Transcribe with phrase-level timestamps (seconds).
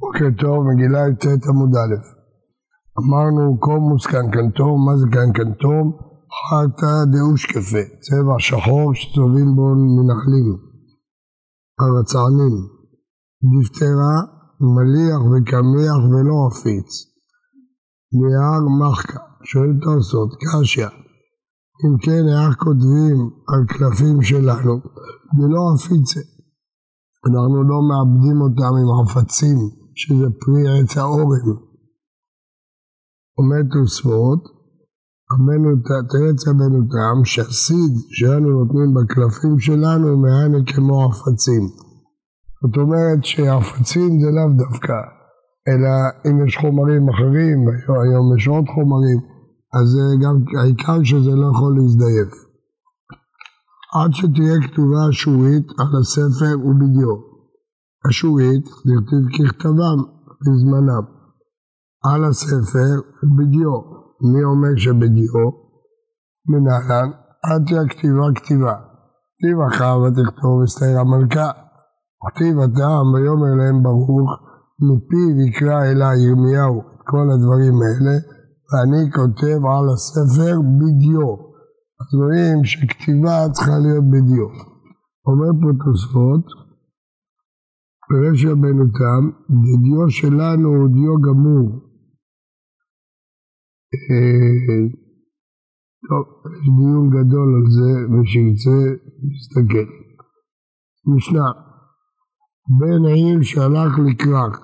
[0.00, 1.94] בוקר טוב, מגילה י"ט עמוד א'.
[3.00, 5.84] אמרנו קומוס קנקנטום, מה זה קנקנטום?
[6.36, 9.66] חרטא דאושקפה, צבע שחור שטובים בו
[9.96, 10.48] מנחלים,
[11.80, 12.54] הרצענים,
[13.52, 14.16] דפטרה,
[14.74, 16.90] מליח וקמיח ולא עפיץ,
[18.18, 20.86] נייר מחקה, שואל תוספות, קשיא,
[21.82, 23.18] אם כן איך כותבים
[23.50, 24.74] על קלפים שלנו,
[25.36, 26.20] זה לא עפיצה,
[27.26, 31.48] אנחנו לא מאבדים אותם עם חפצים שזה פרי עץ האורן.
[33.38, 34.42] עומד תוספות,
[36.10, 41.64] תרץ רבנו תם שהסיד שאנו נותנים בקלפים שלנו מענה כמו עפצים.
[42.62, 44.98] זאת אומרת שעפצים זה לאו דווקא,
[45.68, 45.92] אלא
[46.26, 47.58] אם יש חומרים אחרים,
[48.02, 49.18] היום יש עוד חומרים,
[49.76, 49.88] אז
[50.22, 52.32] גם העיקר שזה לא יכול להזדייף.
[53.94, 57.29] עד שתהיה כתובה אשורית על הספר ובדיו.
[58.08, 59.98] אשורית, נכתיב ככתבם
[60.42, 61.04] בזמנם.
[62.04, 64.00] על הספר ובדיו.
[64.32, 65.44] מי אומר שבדיו?
[66.48, 67.10] מנהלן,
[67.44, 68.74] עד תהיה כתיבה כתיבה.
[69.36, 71.50] כתיב אחר ותכתוב אסתר המלכה.
[72.20, 74.30] וכתיב הטעם ויאמר להם ברוך,
[74.86, 78.16] מפיו יקרא אלי ירמיהו את כל הדברים האלה,
[78.68, 81.28] ואני כותב על הספר בדיו.
[82.00, 84.48] אז רואים שכתיבה צריכה להיות בדיו.
[85.26, 86.44] אומר פה תוספות,
[88.10, 89.30] פירש רבנו תם,
[89.62, 91.68] בדיו שלנו הוא דיו גמור.
[94.10, 95.00] אה,
[96.08, 98.78] טוב, יש דיון גדול על זה, ושירצה
[99.22, 99.86] להסתכל.
[101.16, 101.50] משנה,
[102.78, 104.54] בן עיר שהלך לקרק,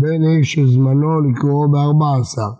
[0.00, 2.50] בן עיר שזמנו לקרוא בארבע עשר,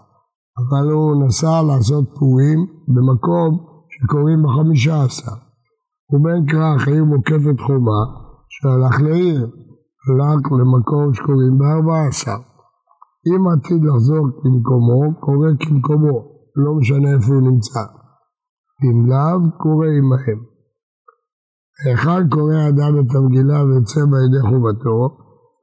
[0.58, 2.58] אבל הוא נסע לעשות פורים
[2.88, 5.36] במקום שקוראים בחמישה עשר.
[6.10, 8.00] ובן כרך העיר מוקפת חומה,
[8.48, 9.50] שהלך לעיר,
[10.08, 12.40] הלך למקום שקוראים בארבע עשר.
[13.28, 16.16] אם עתיד לחזור כמקומו, קורא כמקומו,
[16.56, 17.84] לא משנה איפה הוא נמצא.
[18.84, 20.40] אם לאו, קורא עמהם.
[21.84, 24.96] היכן קורא אדם את המגילה ויוצא בידי חובתו,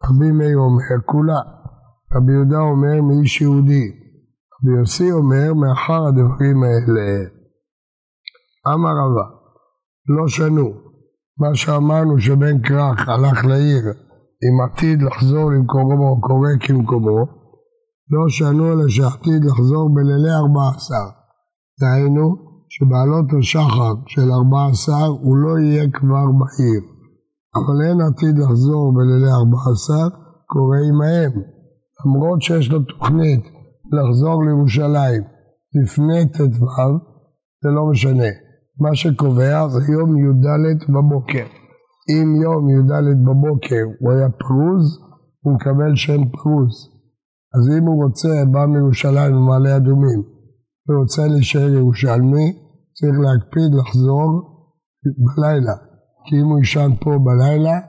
[0.05, 1.41] רבי מאיר אומר כולה,
[2.15, 3.87] רבי יהודה אומר מאיש יהודי,
[4.53, 7.07] רבי יוסי אומר מאחר הדברים האלה.
[8.73, 9.27] אמר רבא,
[10.17, 10.73] לא שנו,
[11.39, 13.83] מה שאמרנו שבן כרך הלך לעיר
[14.45, 17.25] עם עתיד לחזור למקומו קורא כמקומו,
[18.13, 21.07] לא שנו אלא שעתיד לחזור בלילי ארבע עשר.
[21.81, 22.35] דהיינו
[22.69, 26.81] שבעלות השחר של ארבע עשר הוא לא יהיה כבר בעיר,
[27.57, 30.07] אבל אין עתיד לחזור בלילי ארבע עשר,
[30.47, 31.31] קורא עמהם,
[32.05, 33.43] למרות שיש לו תוכנית
[33.91, 35.23] לחזור לירושלים
[35.83, 36.65] לפני ט"ו,
[37.63, 38.31] זה לא משנה.
[38.79, 41.62] מה שקובע זה יום י"ד בבוקר.
[42.09, 44.99] אם יום י"ד בבוקר הוא היה פרוז,
[45.41, 46.73] הוא מקבל שם פרוז.
[47.55, 50.21] אז אם הוא רוצה, בא מירושלים ממעלה אדומים,
[50.89, 52.47] ורוצה להישאר ירושלמי,
[52.93, 54.29] צריך להקפיד לחזור
[55.25, 55.75] בלילה.
[56.25, 57.79] כי אם הוא יישן פה בלילה,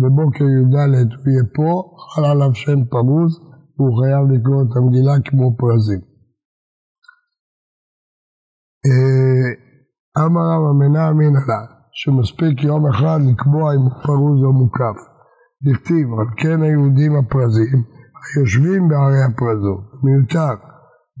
[0.00, 0.76] בבוקר י"ד
[1.18, 1.68] הוא יהיה פה,
[2.10, 3.32] חל עליו שם פרוז,
[3.76, 6.00] והוא חייב לקרוא את המגילה כמו פרזים.
[8.86, 9.48] אה,
[10.24, 14.98] אמר רב אמינא אמינא לה, שמספיק יום אחד לקבוע אם הוא פרוז או מוקף.
[15.66, 17.78] דכתיב, על כן היהודים הפרזים,
[18.28, 20.54] היושבים בערי הפרזות, מיותר.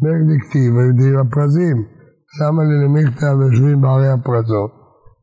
[0.00, 1.76] מאיך דכתיב, היהודים הפרזים,
[2.40, 4.70] למה לי למכתב יושבים בערי הפרזות?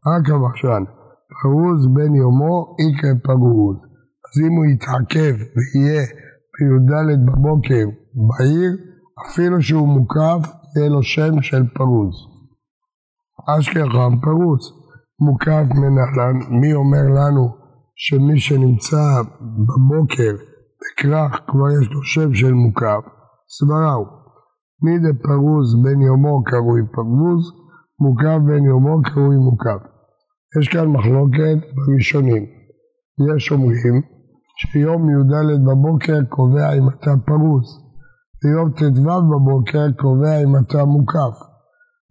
[0.09, 0.83] רק המשל,
[1.41, 3.77] פרוז בן יומו יקרא פרוז.
[4.25, 6.03] אז אם הוא יתעכב ויהיה
[6.55, 7.85] בי"ד בבוקר
[8.27, 8.72] בעיר,
[9.25, 10.41] אפילו שהוא מוקף,
[10.75, 12.16] יהיה לו שם של פרוז.
[13.49, 14.84] אשכחם פרוץ,
[15.20, 17.50] מוקף מנהלן, מי אומר לנו
[17.96, 20.34] שמי שנמצא בבוקר
[20.81, 23.03] בכרך כבר יש לו שם של מוקף?
[23.50, 24.06] סברא הוא.
[24.84, 27.44] מדפרוז בן יומו קרוי פרוז,
[28.00, 29.81] מוקף בן יומו קרוי מוקף.
[30.59, 32.44] יש כאן מחלוקת בראשונים.
[33.36, 34.02] יש אומרים
[34.58, 37.67] שיום י"ד בבוקר קובע אם אתה פרוז,
[38.44, 41.35] ויום ט"ו בבוקר קובע אם אתה מוקף.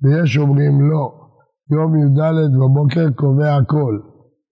[0.03, 1.24] ויש אומרים לא,
[1.72, 2.20] יום י"ד
[2.61, 3.94] בבוקר קובע הכל.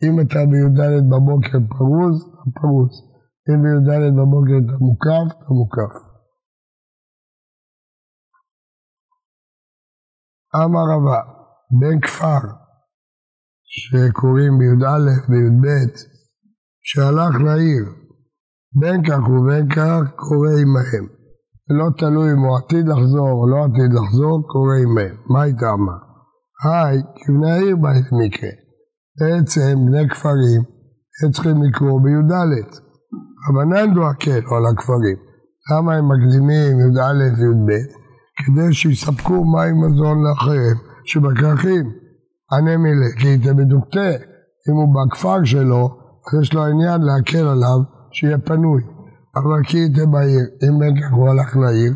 [0.05, 0.81] אם אתה בי"ד
[1.11, 2.95] בבוקר פרוס, אתה פרוס.
[3.49, 5.95] אם בי"ד בבוקר אתה מוקף, אתה מוקף.
[10.57, 11.21] אמר רבה,
[11.81, 12.43] בן כפר,
[13.65, 14.99] שקוראים בי"א
[15.29, 15.65] בי"ב,
[16.83, 17.85] שהלך לעיר,
[18.81, 21.07] בין כך ובין כך קורא עמהם.
[21.79, 25.17] לא תלוי אם הוא עתיד לחזור או לא עתיד לחזור, קורא עמהם.
[25.33, 26.12] מה הייתה אמרה?
[26.65, 28.51] היי, כבני העיר בית מקרה.
[29.21, 30.63] בעצם בני כפרים
[31.25, 32.33] הם צריכים לקרוא בי"ד.
[33.49, 35.17] רבנן דואקל על הכפרים.
[35.71, 37.71] למה הם מקדימים י"א וי"ב?
[38.47, 41.85] כדי שיספקו מים מזון לאחרים שבכרכים.
[42.53, 44.11] הנמילה, כי היא מדוכתה,
[44.69, 45.89] אם הוא בכפר שלו,
[46.27, 47.79] אז יש לו עניין להקל עליו
[48.13, 48.83] שיהיה פנוי.
[49.37, 51.93] אבל כי יתה בעיר, אם בין כך הוא הלך לעיר,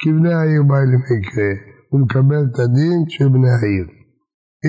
[0.00, 1.50] כבני העיר בא למקרה,
[1.90, 3.95] הוא מקבל את הדין של בני העיר.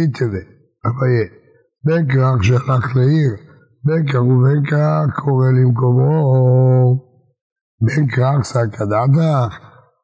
[0.04, 0.44] יתווה,
[0.88, 1.28] אביה,
[1.86, 3.32] בין כך שהלך לעיר,
[3.86, 6.14] בין כך ובין כך קורא למקומו,
[7.86, 9.56] בין כך שק הדעתך,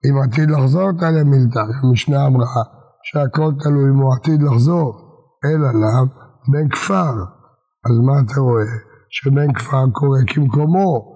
[0.05, 2.63] אם עתיד לחזור תעלה מילתך, המשנה אמרה
[3.03, 4.93] שהכל תלוי אם הוא עתיד לחזור,
[5.45, 6.05] אלא לאו
[6.51, 7.13] בן כפר.
[7.85, 8.73] אז מה אתה רואה?
[9.09, 11.13] שבן כפר קורא כמקומו.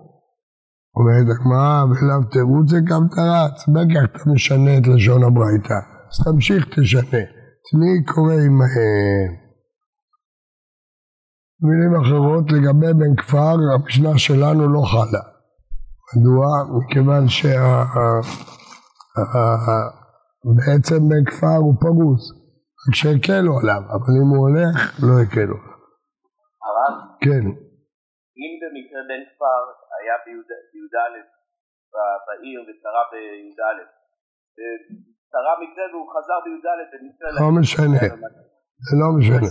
[0.95, 5.79] אומרת הגמרא, ולאו תירוץ זה גם תרץ, בכך אתה משנה את לשון הברייתא,
[6.11, 7.36] אז תמשיך תשנה.
[7.69, 9.31] תני קורא עמהם.
[11.61, 15.23] במילים אחרות, לגבי בן כפר, המשנה שלנו לא חלה.
[16.13, 16.45] מדוע?
[16.77, 17.79] מכיוון שבעצם
[21.09, 22.23] בן כפר הוא פרוס,
[22.83, 24.75] רק שהקלו עליו, אבל אם הוא הולך,
[25.05, 25.77] לא הקלו עליו.
[26.65, 26.95] הרב?
[27.25, 27.45] כן.
[28.39, 29.61] אם במקרה בן כפר
[29.97, 31.05] היה בי"א
[32.27, 33.77] בעיר וקרא בי"א,
[35.33, 37.27] קרה מקרה והוא חזר בי"א במקרה...
[37.43, 38.05] לא משנה,
[38.85, 39.49] זה לא משנה,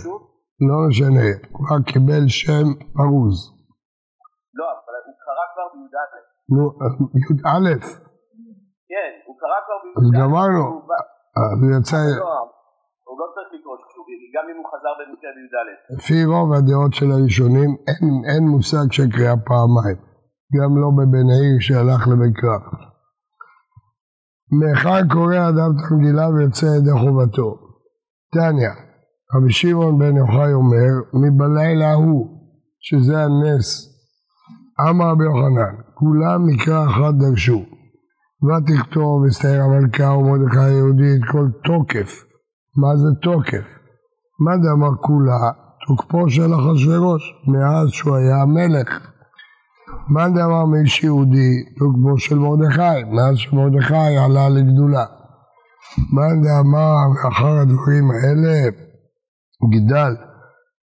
[0.69, 2.67] לא משנה, הוא כבר קיבל שם
[3.01, 3.37] ארוז.
[4.59, 6.05] לא, אבל הוא קרא כבר בי"א.
[6.53, 6.63] נו,
[7.21, 7.67] י"א.
[8.91, 9.97] כן, הוא קרא כבר בי"א.
[9.99, 10.63] אז גמרנו,
[11.39, 12.01] אז יצא...
[12.19, 12.33] לא,
[13.07, 15.69] הוא לא צריך לקרוא שוב, גם אם הוא חזר במקרה בי"א.
[15.95, 19.97] לפי רוב הדעות של הראשונים אין, אין מושג של קריאה פעמיים,
[20.55, 22.33] גם לא בבן העיר שהלך לבן
[24.51, 27.57] מאחר קורא אדם את המגילה ויוצא ידי חובתו.
[28.33, 28.69] תניא,
[29.35, 32.27] רבי שמעון בן יוחאי אומר, מבלילה ההוא,
[32.79, 33.87] שזה הנס,
[34.89, 37.65] אמר רבי יוחנן, כולם מקרא אחד דרשו.
[38.45, 42.23] ותכתוב אסתר המלכה ומרדכי היהודי את כל תוקף.
[42.81, 43.67] מה זה תוקף?
[44.39, 45.51] מה דאמר כולה?
[45.87, 49.16] תוקפו של אחשורוש, מאז שהוא היה המלך.
[50.09, 55.05] מאן דאמר מאיש יהודי, תוקפו של מרדכי, מאז שמרדכי עלה לגדולה.
[56.13, 56.95] מאן דאמר
[57.29, 58.69] אחר הדברים האלה,
[59.71, 60.15] גידל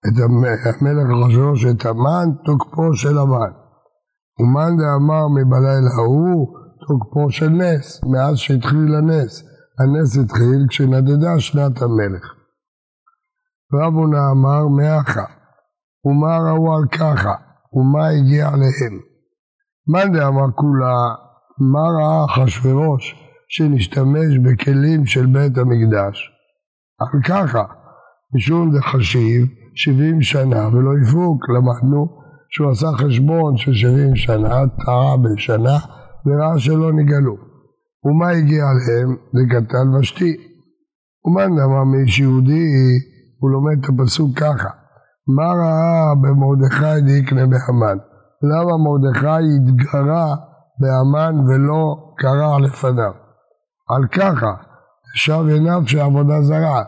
[0.07, 3.51] את המלך אחשורוש את המן, תוקפו של המן.
[4.39, 6.47] ומאן דאמר מבלילה ההוא,
[6.87, 9.43] תוקפו של נס, מאז שהתחיל הנס.
[9.79, 12.33] הנס התחיל כשנדדה שנת המלך.
[13.73, 15.25] רבונה אמר מאחה,
[16.05, 17.33] ומה ראו על ככה,
[17.73, 19.12] ומה הגיע עליהם.
[19.87, 20.95] מאן דאמר כולה,
[21.59, 23.15] מה ראה אחשורוש
[23.49, 26.29] שנשתמש בכלים של בית המקדש?
[26.99, 27.63] על ככה,
[28.35, 32.07] משום דחשיב שבעים שנה ולא יפוק, למדנו
[32.49, 35.77] שהוא עשה חשבון של שבעים שנה, טעה בשנה,
[36.25, 37.35] וראה שלא נגלו.
[38.05, 39.15] ומה הגיע עליהם?
[39.33, 40.35] לקטן ושתי.
[41.25, 42.69] ומאן דאמר מאיש יהודי,
[43.39, 44.69] הוא לומד את הפסוק ככה,
[45.27, 47.97] מה ראה במרדכי דיקנה בהמן?
[48.43, 50.35] למה מרדכי התגרה
[50.79, 53.11] בהמן ולא קרע לפניו?
[53.89, 54.53] על ככה,
[55.15, 56.83] שב עיניו של עבודה זרה,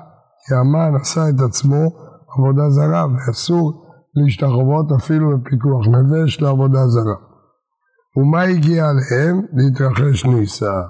[0.47, 1.83] כי המן עשה את עצמו
[2.37, 3.85] עבודה זרה ואסור
[4.15, 7.15] להשתחוות אפילו בפיקוח נפש לעבודה זרה.
[8.17, 9.41] ומה הגיע עליהם?
[9.53, 10.81] להתרחש ניסה.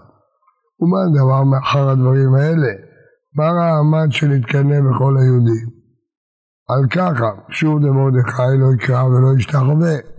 [0.80, 2.72] ומה הדבר מאחר הדברים האלה?
[3.36, 5.68] מה המן שנתקנא בכל היהודים?
[6.70, 10.15] על ככה, שוב דמרדכי לא יקרא ולא ישתחווה.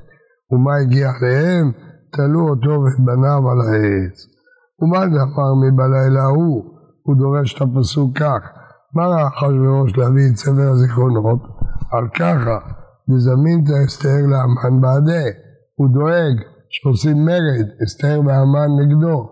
[0.53, 1.73] ומה הגיע עליהם?
[2.13, 4.17] תלו אותו ואת בניו על העץ.
[4.81, 6.65] ומה דבר מבלילה ההוא?
[7.03, 8.41] הוא דורש את הפסוק כך,
[8.95, 11.41] מה ראה אחשוורוש להביא את ספר הזיכרונות?
[11.93, 12.59] על ככה,
[13.11, 15.29] דזמינתא אסתר לאמן בעדי.
[15.77, 16.37] הוא דואג
[16.69, 19.29] שעושים מרד, אסתר והמן נגדו,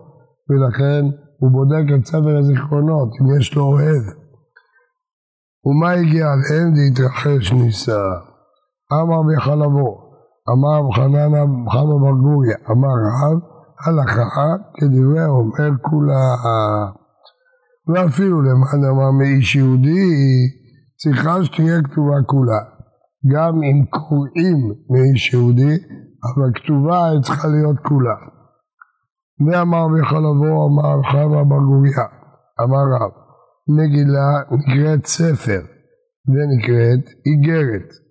[0.49, 1.05] ולכן
[1.39, 4.03] הוא בודק את ספר הזיכרונות, אם יש לו אוהב.
[5.65, 8.01] ומה הגיע עליהם להתרחש ניסה?
[8.93, 10.04] אמר בחלבו,
[10.53, 13.39] אמר חננה חמא בר גוריה, אמר רב,
[13.85, 16.35] הלכה כדברי אומר כולה.
[17.87, 20.07] ואפילו למען אמר מאיש יהודי,
[20.95, 22.59] צריכה שתהיה כתובה כולה.
[23.33, 24.59] גם אם קוראים
[24.89, 25.75] מאיש יהודי,
[26.27, 28.15] אבל כתובה צריכה להיות כולה.
[29.47, 32.05] ואמר בחלבו, אמר חמא בר גוריה,
[32.63, 33.11] אמר רב,
[33.67, 35.61] מגילה נקראת ספר
[36.27, 38.04] ונקראת איגרת.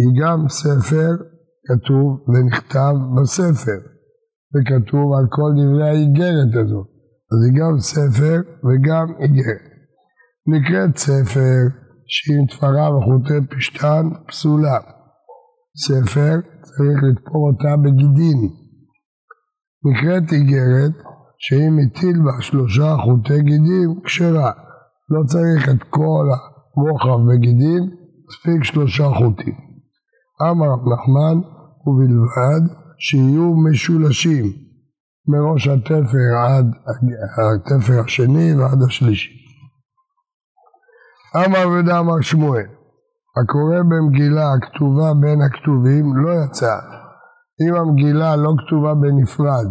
[0.00, 1.10] היא גם ספר
[1.66, 3.80] כתוב ונכתב בספר,
[4.52, 6.86] וכתוב על כל דברי האיגרת הזאת.
[7.32, 9.64] אז היא גם ספר וגם איגרת.
[10.46, 11.60] נקראת ספר
[12.06, 14.78] שעם תפרה וחוטי פשתן פסולה.
[15.86, 18.38] ספר, צריך לתפור אותה בגידין.
[19.86, 20.96] נקראת איגרת
[21.38, 24.52] שאם הטיל בה שלושה חוטי גידים, כשרה.
[25.10, 26.26] לא צריך את כל
[26.76, 27.82] הרוחב בגידים,
[28.28, 29.69] מספיק שלושה חוטים.
[30.42, 31.38] אמר רב נחמן,
[31.86, 34.44] ובלבד שיהיו משולשים
[35.28, 36.66] מראש התפר עד
[37.56, 39.30] התפר השני ועד השלישי.
[41.36, 42.66] אמר ודה אמר שמואל,
[43.36, 46.76] הקורא במגילה הכתובה בין הכתובים לא יצא.
[47.62, 49.66] אם המגילה לא כתובה בנפרד,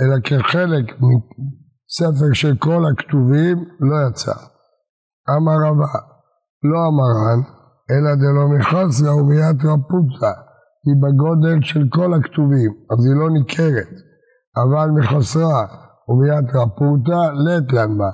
[0.00, 4.32] אלא כחלק מספר של כל הכתובים, לא יצא.
[5.36, 5.98] אמר רבה,
[6.62, 7.59] לא אמרן,
[7.90, 10.32] אלא דלא מחסרה ומיית רפוצה,
[10.84, 13.92] היא בגודל של כל הכתובים, אז היא לא ניכרת.
[14.62, 15.64] אבל מחסרה
[16.08, 18.10] ומיית רפותה, לית לן בה.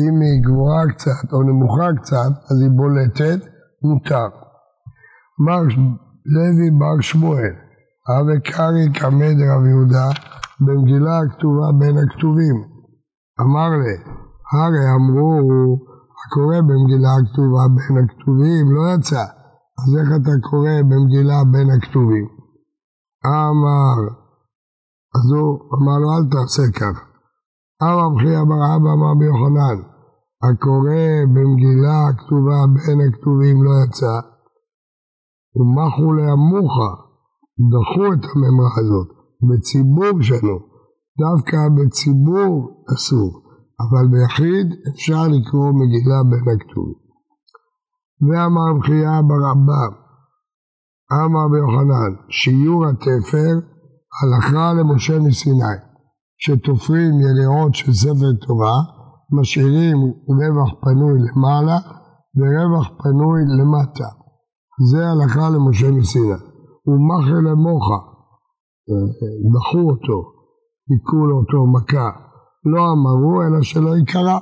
[0.00, 3.40] אם היא גבוהה קצת או נמוכה קצת, אז היא בולטת,
[3.82, 4.28] מותר.
[5.46, 5.62] מר
[6.26, 7.54] לוי בר שמואל,
[8.10, 10.08] אבי קרעי קמא דרב יהודה,
[10.60, 12.56] במגילה הכתובה בין הכתובים.
[13.40, 13.96] אמר לי,
[14.52, 15.40] הרי אמרו,
[16.20, 19.24] הקורא במגילה הכתובה בין הכתובים לא יצא,
[19.80, 22.26] אז איך אתה קורא במגילה בין הכתובים?
[23.26, 23.96] אמר,
[25.16, 26.96] אז הוא אמר לו אל תעשה כך.
[27.82, 29.78] אמר בכי אמר אבא אמר ביוחנן,
[30.44, 34.14] הקורא במגילה הכתובה בין הכתובים לא יצא,
[35.56, 36.90] ומחו לעמוכה,
[37.70, 39.08] דחו את הממרה הזאת,
[39.48, 40.58] בציבור שלו,
[41.20, 43.42] דווקא בציבור אסור,
[43.82, 47.00] אבל ביחיד אפשר לקרוא מגילה בין הכתובים.
[48.26, 49.84] ואמר בחייה ברבה,
[51.12, 53.54] אמר ביוחנן, שיעור התפר,
[54.22, 55.76] הלכה למשה מסיני,
[56.38, 58.76] שתופרים יריעות של ספר תורה,
[59.32, 59.96] משאירים
[60.38, 61.78] רווח פנוי למעלה
[62.36, 64.08] ורווח פנוי למטה.
[64.90, 66.40] זה הלכה למשה מסיני.
[66.86, 67.98] ומחל למוחה,
[69.54, 70.18] דחו אותו,
[70.90, 72.10] היכו לו אותו מכה,
[72.64, 74.38] לא אמרו אלא שלא יקרא.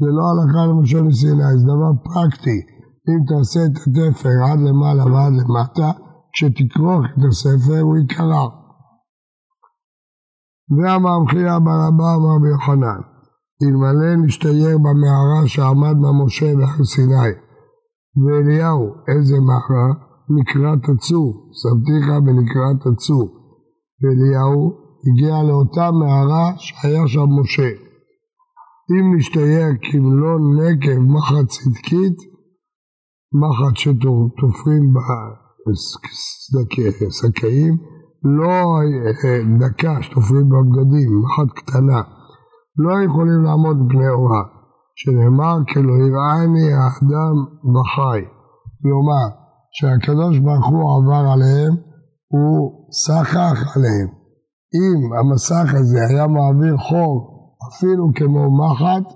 [0.00, 2.60] זה לא הלכה למשה מסיני, זה דבר פרקטי.
[3.08, 5.90] אם תעשה את התפר עד למעלה ועד למטה,
[6.32, 8.46] כשתכרוך את הספר הוא יקרא.
[10.70, 13.00] ואמר מחייה ברבה אמר ביוחנן,
[13.62, 17.32] אלמלא נשתייר במערה שעמד בה משה בהר סיני,
[18.22, 19.88] ואליהו, איזה מערה?
[20.36, 23.28] נקרא תצור, סבתיך בנקרא תצור.
[24.02, 27.70] ואליהו הגיע לאותה מערה שהיה שם משה.
[28.90, 32.16] אם נשתייר כמלוא נקב מחט צדקית,
[33.40, 34.94] מחט שתופרים
[37.00, 37.76] בשקעים,
[38.38, 38.80] לא
[39.24, 42.02] אה, דקה שתופרים בבגדים, מחט קטנה,
[42.78, 44.42] לא יכולים לעמוד בפני אורה,
[44.96, 47.36] שנאמר כלא יראני האדם
[47.74, 48.20] וחי.
[48.82, 49.26] כלומר,
[49.72, 51.74] שהקדוש ברוך הוא עבר עליהם,
[52.28, 54.25] הוא סחח עליהם.
[54.74, 57.36] אם המסך הזה היה מעביר חור
[57.68, 59.06] אפילו כמו מחט,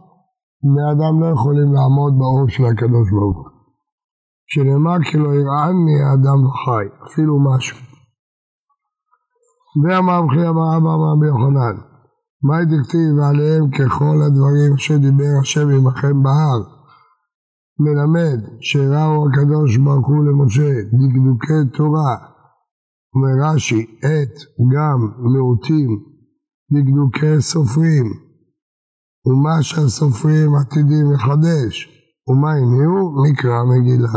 [0.62, 3.60] בני אדם לא יכולים לעמוד באור של הקדוש ברוך הוא.
[4.52, 7.76] שנאמר כי לא יראני האדם וחי, אפילו משהו.
[9.82, 11.76] ואמר בכי אמר אבא אמר ביוחנן,
[12.42, 16.60] מה דכתיב עליהם ככל הדברים שדיבר השם עמכם בהר?
[17.82, 22.16] מלמד שראו הקדוש ברוך הוא למשה דקדוקי תורה,
[23.14, 24.34] אומר רש"י, עת
[24.72, 24.98] גם
[25.32, 25.90] מיעוטים,
[26.72, 28.06] דקדוקי סופרים,
[29.26, 31.74] ומה שהסופרים עתידים לחדש,
[32.28, 33.22] ומה הניעו?
[33.22, 34.08] מקרא מגילה.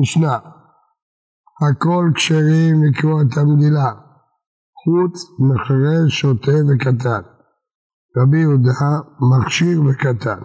[0.00, 0.38] משנה,
[1.62, 3.92] הכל כשרים לקרוא את המגילה,
[4.80, 7.20] חוץ מחרש, שוטה וקטן.
[8.16, 8.90] רבי יהודה
[9.30, 10.40] מכשיר וקטן.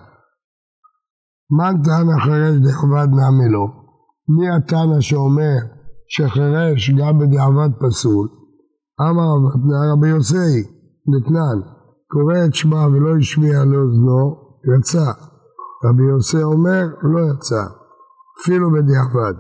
[1.58, 3.68] מן תנא חרש דחבד נעמי לו?
[4.30, 5.83] מי התנא שאומר
[6.16, 8.28] שחרש גם בדיעבד פסול?
[9.02, 9.36] אמר
[9.94, 10.64] רבי יוסי,
[11.08, 11.58] נתנן,
[12.12, 14.36] קורא את שמע ולא השמיע לאוזנו,
[14.78, 15.12] יצא.
[15.86, 17.64] רבי יוסי אומר, לא יצא,
[18.42, 19.34] אפילו בדיעבד.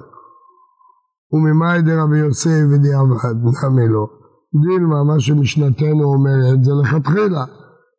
[1.33, 4.07] וממאי דרבי יוסי בדיעבד, נעמי לו?
[4.61, 7.43] דילמה, מה שמשנתנו אומרת, זה לכתחילה.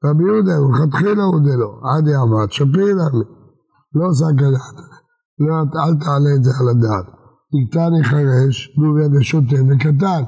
[0.05, 3.25] רבי יהודה, לכתחילה הוא דלו, עד יעבד, שפיר נעמי.
[3.95, 4.77] לא כדעת,
[5.39, 5.55] לא,
[5.85, 7.14] אל תעלה את זה על הדעת.
[7.55, 10.23] תקטני חרש, דובי ידי שוטה וקטן.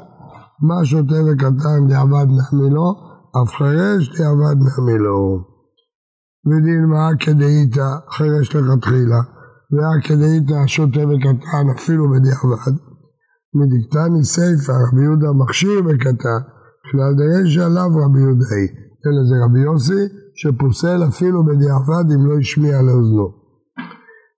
[0.66, 2.86] מה שוטה וקטן דיעבד נחמילו,
[3.38, 5.18] אף חרש דיעבד נחמילו.
[6.48, 9.20] ודין מה כדאיתא חרש לכתחילה,
[9.72, 12.74] ואה כדאיתא שוטה וקטן אפילו בדיעבד.
[13.58, 16.40] מדקתני סיפא רבי יהודה מכשיר וקטן,
[16.90, 18.66] כלל דייש עליו רבי יהודאי.
[19.06, 20.02] אלא זה רבי יוסי
[20.34, 23.28] שפוסל אפילו בדיעבד אם לא השמיע לאוזנו.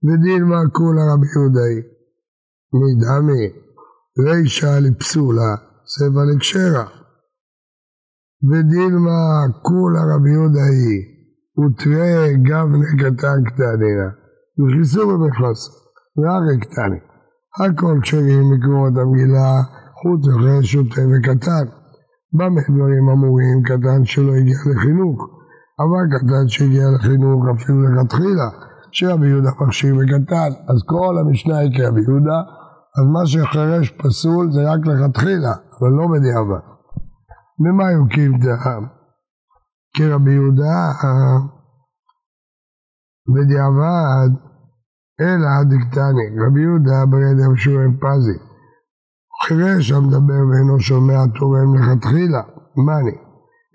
[0.07, 1.98] ודין מה כולה רבי יהודאי.
[2.73, 3.45] מדמי,
[4.25, 5.55] רישא לפסולה,
[5.87, 6.85] ספר לקשרה.
[8.49, 9.21] ודילמה
[9.63, 11.01] כולה רבי יהודה היא,
[11.59, 14.09] ותראה גבנה קטן קטנינה,
[14.59, 15.61] נכנסו במכנס,
[16.17, 17.01] וארי קטני.
[17.61, 19.51] הכל כשרים את המגילה,
[20.01, 21.67] חוץ אחרי שוטה וקטן.
[22.33, 25.19] במה דברים אמורים קטן שלא הגיע לחינוך,
[25.81, 28.49] אבל קטן שהגיע לחינוך אפילו לכתחילה,
[28.93, 32.39] שרבי יהודה מכשיר בקטן, אז כל המשנה היא כרבי יהודה,
[32.99, 36.65] אז מה שחרש פסול זה רק לכתחילה, אבל לא בדיעבד.
[37.61, 38.87] ממה יוקים דעם?
[39.97, 40.93] כרבי יהודה,
[43.35, 44.31] בדיעבד,
[45.21, 48.39] אלא דקטני, רבי יהודה ברד המשורר פזי.
[49.45, 52.43] חירש המדבר ואינו שומע תורם לכתחילה,
[52.87, 53.17] מאני.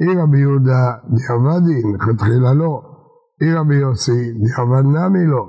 [0.02, 2.82] אי רבי יהודה דיעבדי, לכתחילה לא.
[3.42, 5.46] אי רבי יוסי דיעבד נמי לא.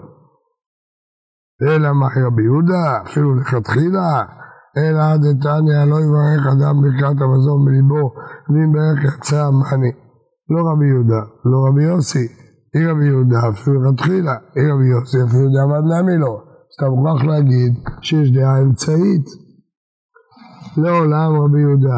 [1.62, 4.22] אלא מה רבי יהודה, אפילו לכתחילה,
[4.76, 8.14] אלא עד דתניא לא יברך אדם ברכת המזון בליבו,
[8.48, 9.92] ואם ברך יצא מאני.
[10.50, 12.26] לא רבי יהודה, לא רבי יוסי,
[12.74, 16.40] אי רבי יהודה אפילו לכתחילה, אי רבי יוסי אפילו דיעבד נמי לא.
[16.44, 19.26] אז אתה מוכרח להגיד שיש דעה אמצעית.
[20.76, 21.96] לעולם רבי יהודה,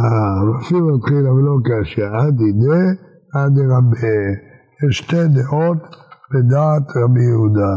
[0.61, 2.87] אפילו התחילה ולא קשה, עד ידי
[3.35, 4.27] עד רבי.
[4.89, 5.79] יש שתי דעות
[6.35, 7.77] בדעת רבי יהודה.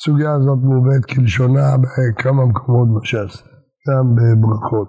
[0.00, 3.42] הסוגיה הזאת מובאת כלשונה בכמה מקומות בש"ס,
[3.88, 4.88] גם בברכות.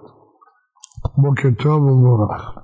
[1.16, 2.60] בוקר טוב ומבורך.